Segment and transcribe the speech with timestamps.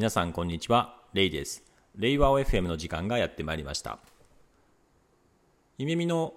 [0.00, 1.62] 皆さんこんにちは、レイです。
[1.94, 3.98] レイワオ FM の時間がやってまいりました。
[5.76, 6.32] ゆめみの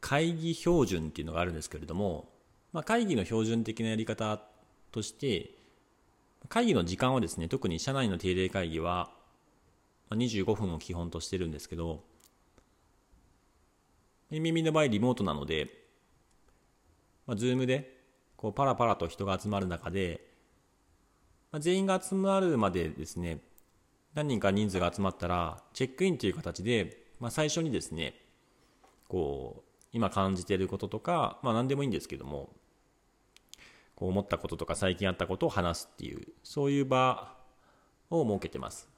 [0.00, 2.28] 会議標準っていうのがあるんですけれども、
[2.72, 4.40] まあ、会議の標準的なやり方
[4.92, 5.50] として、
[6.48, 9.10] 会議の時間はですね、特に社内の定例会議は
[10.10, 12.04] 25分を基本としてるんですけど、
[14.30, 15.68] ゆめみの場合リモートなので、
[17.26, 18.04] まあ、 Zoom で
[18.36, 20.33] こうパラパラと人が集まる中で、
[21.54, 23.38] まあ、全員が集まるまでですね、
[24.12, 28.20] 何人か人数が集まったら、チェックインという形で、まあ、最初にですね、
[29.06, 32.50] こう、今感じていることとか、まあ何でもいいんですけども、
[33.94, 37.36] こう思ったこととか最近あったことを話すっていう、そういう場
[38.10, 38.88] を設けてます。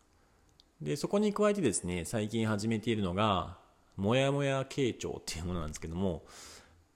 [0.81, 3.59] で、そこに加えてですね、最近始めているのが、
[3.99, 6.25] もやもや傾聴っていうものなんですけども、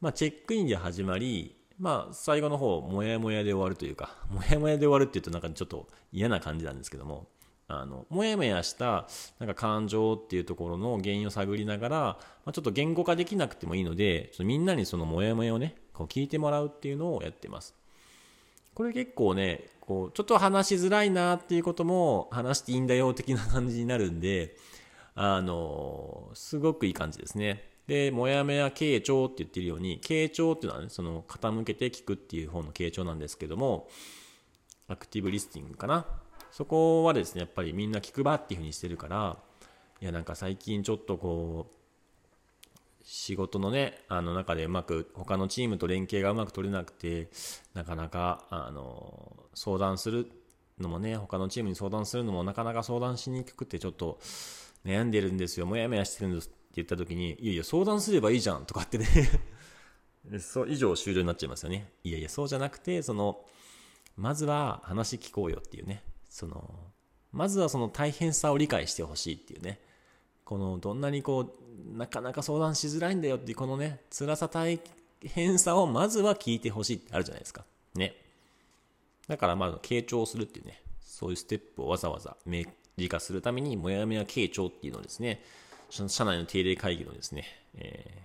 [0.01, 7.27] まあチェックインで始まり、まあ、最後の方、もやもやで終わるというか、もやもやで終わるっていうとなんかちょっと嫌な感じなんですけども、
[7.69, 17.75] あの、もやもやしたなんか感情っていうところの原因を探りながら、まあ、ちょっと言語化できなくてもいいので、ちょっとみんなにそのもやもやをね、こう聞いてもらうっていうのをやってます。
[18.75, 24.55] これ結構ね、こう、ちょっと話しづらいなっていうことも話していいんだよ的な感じになるんで、
[25.15, 27.65] あの、すごくいい感じですね。
[27.91, 33.89] で、もやもや傾聴って言ってるように、傾聴っていうのはね、その傾けて聞くっていう方の傾聴なんですけども、
[34.87, 36.07] アクティブリスティングかな。
[36.53, 39.39] そこはですね、やっぱりみんな聞く場っていうふうにしてるから、
[40.01, 41.75] いや、なんか最近ちょっとこう、
[43.03, 47.29] 仕事のね、あの中でうまく、他のチームと連携がうまく取れなくて、
[47.75, 50.31] なかなか、あの、相談する
[50.79, 54.21] のもね、他のチームに相談するのもなかなか相談しにくくて、ちょっと
[54.85, 59.07] 悩んでるんですよ、もやもやしてるんですって言った時に、いやいや、相談すればいいじゃんとかってね
[60.39, 61.93] そう、以上終了になっちゃいますよね。
[62.05, 63.45] いやいや、そうじゃなくて、その、
[64.17, 66.05] まずは話聞こうよっていうね。
[66.29, 66.93] その、
[67.33, 69.81] まずはその大変さを理解してほしいっていうね。
[70.45, 74.81] この、どんなにこう、なかなか相談しづらいんだよっていう、このね、辛さ大
[75.25, 77.65] 変さをまずは聞いてほしいってあるじゃないですか。
[77.95, 78.15] ね。
[79.27, 82.65] だからまず、傾聴するっていうね、そういうステップをわざわざ明
[82.97, 85.43] 示化するために、もやもや傾聴っていうのをですね、
[85.91, 87.45] 社内の定例会議のですね、
[87.77, 88.23] え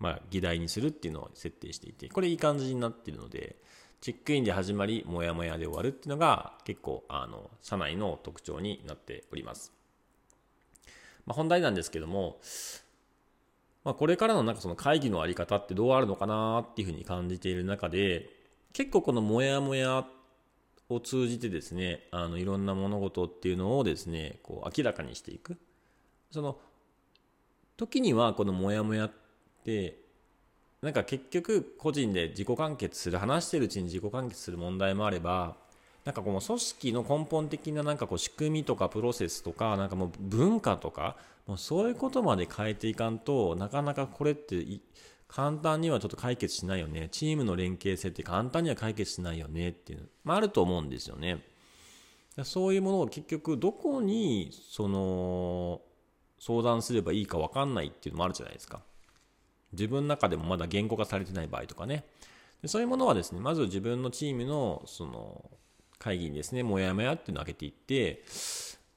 [0.00, 3.56] ー、まあ、議題にするっていうのを設定していて、これいい感じになっているので、
[4.00, 9.72] チェックインで始まり、もやもやで終わるっていうのが結構、あの、社内の特徴になっております。
[11.26, 12.38] まあ、本題なんですけども、
[13.84, 18.28] まあ、これからのなんかその会議のあり方ってどうあるのかなっていうふうに感じている中で、
[18.72, 20.06] 結構このもやもや
[20.88, 25.56] を通じてですね、あの、いろんな物事っていうのをですね、こう明らかにしていく。
[26.34, 26.58] その
[27.76, 29.12] 時にはこのモヤモヤっ
[29.64, 30.00] て
[30.82, 35.54] なんか結局個人で自己完結する話してるうちに自己完結する問題もあれば
[36.04, 44.66] なんかこの組織の根本的ななんかこう仕組みとかプロセスとかなんかもう文化とかもうそういうことまで変えていかんとなかなかこれって
[45.28, 47.08] 簡単にはちょっと解決しないよね。
[47.12, 51.44] チームの連携性って簡単には解決しないよねっていうの、まあ、あると思うんですよね。
[52.42, 55.80] そういうものを結局どこにその
[56.46, 58.80] 相談すればいいか分かんないっていうのもあるじゃないですか。
[59.72, 62.04] 自分の中でもまだ言語化されてない場合とかね。
[62.60, 65.50] でそういうものはですね、まず自分のチームのその
[65.98, 68.22] 会議にですね、もやもやっていうのを開けていって、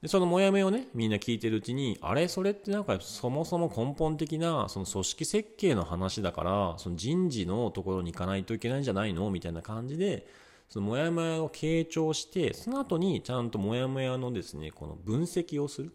[0.02, 2.28] でそのもやもやをね、みんな聞いてるうちに、あれ？
[2.28, 9.32] それってなんかそもそも根本的なその組織設計の話だから、その人事のところに行かないといけないんじゃないの？
[9.32, 10.28] みたいな感じで、
[10.70, 15.94] そのもやもやを傾聴して、その後にちゃんともやもやのですね、この分析をする。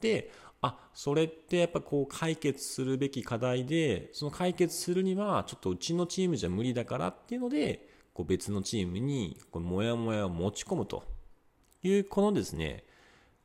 [0.00, 0.30] で、
[0.62, 11.04] あそれってやっぱこう解決するべき課題でその解決するにはちょっとうちのチームじゃ無理だからっていうのでこう別のチームにこのモヤモヤを持ち込むと
[11.82, 12.84] いうこのですね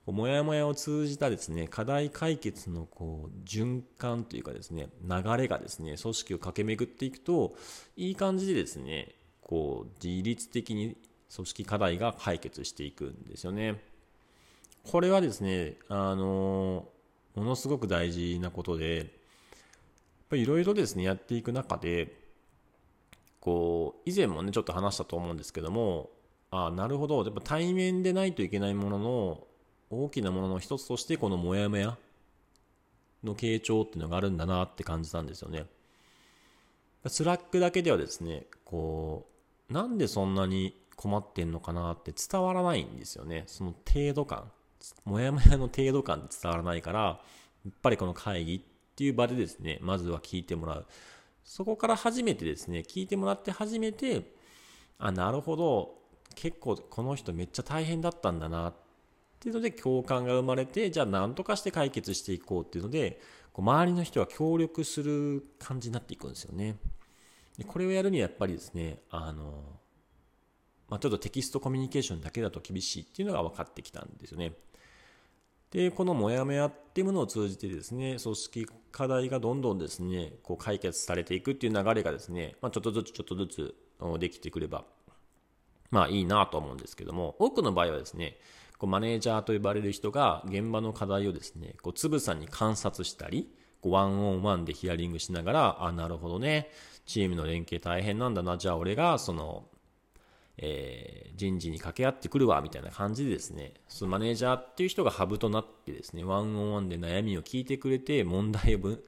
[0.08, 7.56] モヤモヤを通じたですね課題解決のこう循環というかですね流れがですね組織を駆け巡っていくと
[7.96, 9.10] いい感じでですね
[9.42, 10.98] こう自律的に
[11.34, 13.81] 組織課題が解決していくんですよね。
[14.84, 16.88] これはですね、あの
[17.36, 19.13] ものすごく大事なことで、
[20.31, 22.19] いろいろですね、やっていく中で、
[23.39, 26.10] こう、以前もね、ちょっと話したと思うんですけども、
[26.51, 29.48] ああ、なるほど、やっぱ対面でないといけないものの、
[29.89, 31.98] 大きなものの一つとして、このモヤモヤ
[33.24, 35.66] の傾聴っていうのがあるんだなって感じたんですよね。
[37.07, 39.28] Slack だけではですね、こ
[39.69, 43.44] う、なんでそんなに困ってんのかなって伝わらないんですよね。
[43.48, 44.51] その程度感。
[45.06, 47.19] もやもやの程度感伝わらないから、や
[47.69, 48.62] っぱりこの会議っ
[48.95, 50.86] ていう場でですね、まずは聞いてもらう。
[51.44, 54.33] そこから初めてですね、聞いてもらって初めて、
[55.00, 56.01] あ、なるほど、
[56.36, 58.74] 結構この人めっちゃ大変だったんだなっ
[59.39, 63.19] ていうので共感が生まれてじゃあ何とかして解決していこうっていうので
[63.54, 66.78] こう周りの人が協力する感じになっていくんですよね。
[67.57, 69.80] でこれをやるにはやっぱりですねあの、
[70.88, 74.54] まあ、ちょっとテキストコミュニケーションだけだと厳しいっていうのが分かってきたんですよね。
[75.71, 83.75] で、このモヤモヤっていうものを通じてですね、組織課題がどんどんですね、こう解決されていくっていう流れがですね、まあ、ちょっとずつちょっとずつ
[84.19, 84.83] できてくれば、
[85.89, 88.38] まあいいなと思うんですけども、多くの場合はですね、
[88.77, 96.69] こうマネージャーと呼ばれる人が現場の課題をですね、こうつぶさに観察したり、こうワンオンワンでヒアリングしながら、あ、なるほどね、
[97.06, 99.65] チームの連携大変なんだな、じゃあ俺がその
[100.63, 109.04] えー、人事に掛け合ってくるわ、みたいな感じでですね、そのマネージャーっていう人がハブとなってですね、ワンオンワンで悩みを聞いてくれて、問題をぶ、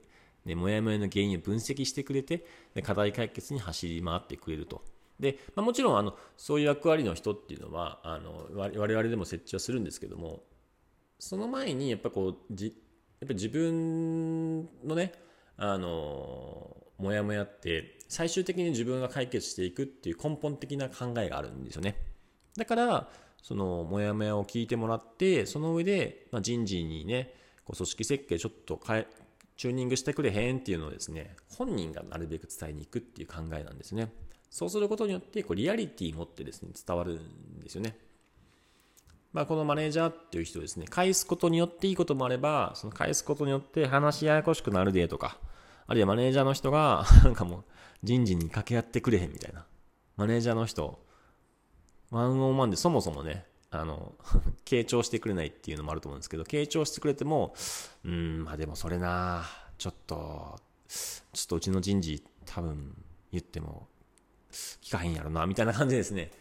[0.45, 4.83] ね、もやもやの原因を分析してくれて、で課題解決に走り回ってくれると。
[5.19, 10.43] で、まあ、もちろん、あの、そういう役割の人っていうのは、あの、我々でも設置はするんですけども、
[11.19, 12.75] その前に、やっぱこう、じ、
[13.19, 15.13] やっぱ自分のね、
[15.55, 21.97] あの、モヤモヤって最終的に自分が解決していくっていう根本的な考えがあるんですよね。
[22.55, 23.09] だから、
[23.41, 27.33] そのモヤモヤを聞いてもらって、その上で、まあ、人事にね、
[27.65, 29.07] こう組織設計ちょっと変え、
[29.57, 34.11] チューニングしてくれへんっていうのをですね、本人がなるべく伝えに行くっていう考えなんですね。
[34.49, 37.97] そうすることによって、こうリアリティ持ってですね、伝わるんですよね。
[39.33, 45.39] まあ、このマネージャーっていう人ですね、返すことによっていいこともあれば、その返すことによって話しややこしくなるでとか、
[45.93, 47.63] あるいはマネージャーの人が、 なんかもう
[48.01, 49.63] 人事に掛け合ってくれへんみたいな。
[50.15, 51.05] マネージャーの人、
[52.09, 54.15] ワンオンワンでそもそもね、あの、
[54.65, 57.53] 傾聴してくれないっていうのもあると思うんですけど、傾聴してくれても、
[58.03, 59.45] うん、まあでもそれな、
[59.77, 62.97] ちょっと、ちょっとうちの人事多分
[63.31, 63.87] 言っても
[64.51, 66.31] 聞かへんやろな、みたいな感じですね。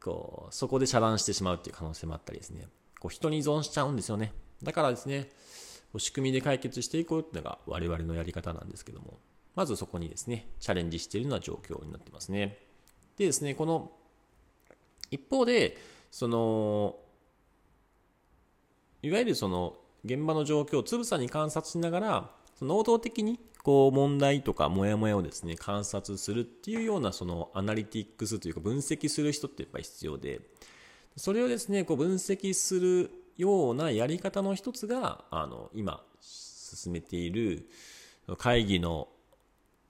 [0.00, 2.68] こう、そこで遮断してしまうっていう可能性もあったりですね。
[3.00, 4.32] こう、人に依存しちゃうんですよね。
[4.62, 5.30] だからですね、
[5.98, 9.18] 仕組みで解決していこうっていうのが我々のやり方なんですけども、
[9.54, 12.58] まずそこにですね、チャレンジしているような状況になってますね。
[13.16, 13.92] でですね、この、
[15.10, 15.76] 一方で、
[16.10, 16.96] その、
[19.02, 22.30] いわゆるその、現場の状況をつぶさに観察しながら、
[22.62, 30.40] 能動的にこう問題とかモヤモヤをですね観察するっていうようなそのアナリティックスというか分析する人ってやっぱり必要で
[31.16, 33.10] それをですねこう分析する
[33.40, 37.68] ようなやり方の一つが、あの、今、進めている
[38.38, 39.08] 会議の、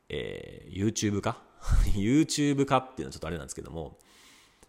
[0.09, 1.39] えー、YouTube 化
[1.95, 3.99] ?YouTube 化っていうのはちょっとあれなんですけども、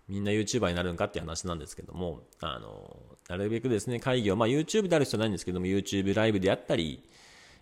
[0.08, 2.98] みんな YouTuber になるんかって話なんですけども、あの、
[3.30, 7.04] なるべくですね、会議を、まあ YouTube である必要ないんですけども、YouTube ライブであったり、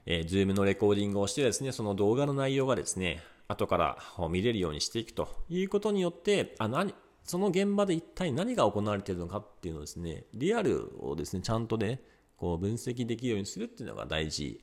[0.06, 3.98] えー、Zoom のレコーディングをしてですね、その動画の内容がですね、後から
[4.30, 6.94] 見れるようにしていくということによって、あ、何、
[7.30, 12.02] その現場で一体何が行われているのかっていうのをですね、リアルをですね、ちゃんとね、
[12.38, 14.60] こう分析できるようにするっていうのが大事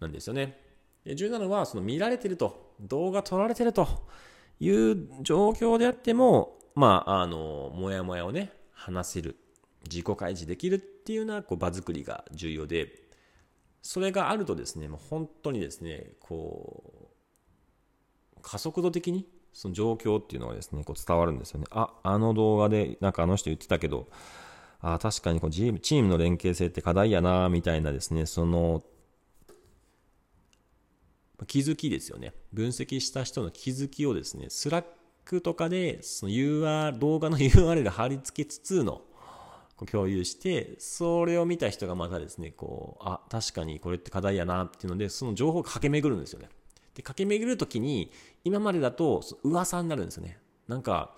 [0.00, 0.58] なんですよね。
[1.14, 3.86] 重要なのは、その見られてると、動画撮られてると
[4.58, 9.36] いう状況であっても、まあ、あの、もやもやをね、話せる、
[9.84, 13.04] 自己開示できるっていうようなこう場作りが重要で、
[13.82, 17.12] それがあるとですね、もう本当にですね、こ
[18.36, 21.66] う、加速度的にその状況っていうのがですね、こう伝わるんですよね。
[21.70, 24.08] あ、あの動画でなんかあの人言ってたけど、
[24.80, 28.82] あ確かにこうチームの連携性って課題やな、みたいなですね、その、
[31.46, 32.32] 気づきですよね。
[32.52, 39.02] 分析した人の気づきをですね、 Slack とかで、その UR、動画の URL 貼り付けつつの、
[39.90, 46.48] 共有して、それを見た人がまたですね、こう、あ、確かにこれって課題やなっていうので、その情報が駆け巡るんですよね。
[46.94, 48.10] で、駆け巡るときに、
[48.44, 50.38] 今までだと噂になるんですよね。
[50.68, 51.14] なんか、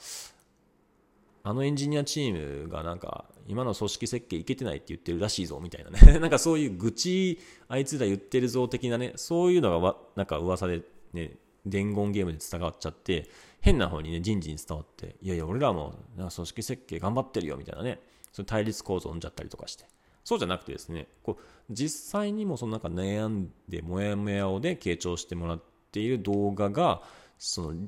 [1.42, 6.18] あのエンジニアチームがなんか、今の組織設計いけてないって言ってるらしいぞ、みたいなね。
[6.18, 13.28] なんかそういう愚痴、あいつら言ってるぞ、的なね、そういうのがわ、なんか噂でね、伝言ゲームで伝わっちゃって、
[13.61, 18.00] 変な方にね、人事に伝わって、いやいや、俺らもなんか組織設計頑張ってるよ、みたいなね、
[18.33, 19.85] その対立構造を生んじゃったりとかして。
[20.26, 27.00] そうじゃなくてですね、こう、実際にもそのなんか悩んで、もやもやをね、傾聴してもらっている動画が、
[27.38, 27.87] その、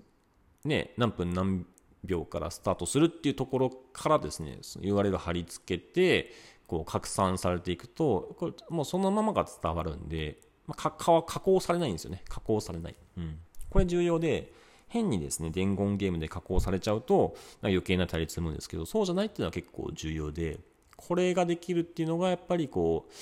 [0.64, 1.66] ね、何分何
[2.04, 6.30] 秒からスタートするっていうところからですね、URL 貼り付けて、
[6.68, 12.23] こう拡散されていくと、これもうそのままが伝わるんで、まあ、加工されないんですよね。
[12.28, 12.95] 加工されない。
[13.16, 13.40] うん。
[13.68, 14.52] これ重要で、
[14.87, 20.61] 変にですね、伝言ゲームで加工されちゃうと、余計な対立するんですけど、そうじゃないっていうのは結構重要で、
[20.99, 23.12] これができるっていうのがやっぱりこう、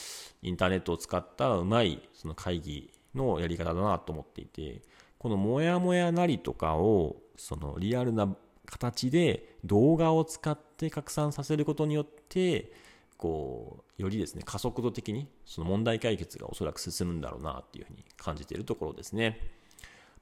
[0.42, 4.82] インターネットを使ったうまいその会議のやり方だなと思っていて、
[5.18, 12.72] このモヤモヤなりとかを、そのリアルな形で動画を使って拡散させることによって
[13.16, 19.40] こうよりですね加速度的にその問題解決がおそらく進むんだろうなっていうふうに感じているところですね。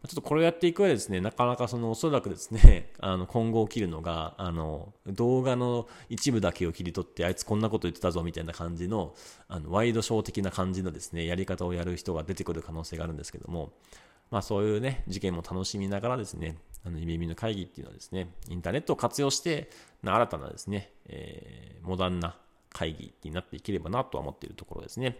[0.06, 9.14] ちょっとこれをやっていく上でですね、なかなかそのおそらくですね、 あの今後起きるのが、あの動画の一部だけを切り取って、あいつこんなこと言ってたぞみたいな感じの、
[9.48, 13.72] あのワイドショー的な感じのですね、やり方をやる人が出てくる可能性があるんですけども、
[14.30, 19.70] まあそういうね、事件も楽しみながらですね、あの、耳の会議っていうのはですね、インターネットを活用して、
[20.02, 22.36] 新たなですね、えー、モダンな
[22.68, 25.16] 会議になっていければなとは思っているところですね。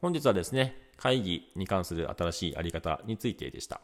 [0.00, 3.80] 本日はですね、会議に関する新しいあり方についてでした。